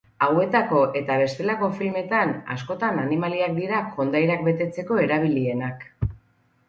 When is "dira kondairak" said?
3.61-4.43